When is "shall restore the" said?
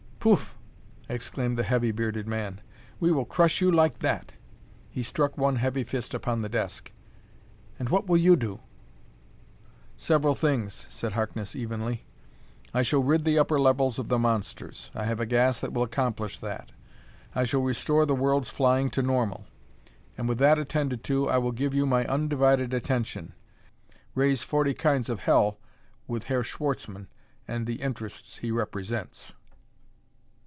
17.43-18.13